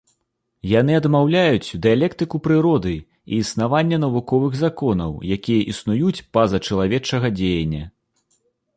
Яны 0.69 0.93
адмаўляюць 0.99 1.75
дыялектыку 1.83 2.41
прыроды 2.47 2.95
і 3.31 3.41
існаванне 3.43 4.01
навуковых 4.07 4.53
законаў, 4.65 5.11
якія 5.39 5.71
існуюць 5.77 6.19
па-за 6.39 6.65
чалавечага 6.67 7.27
дзеяння. 7.41 7.85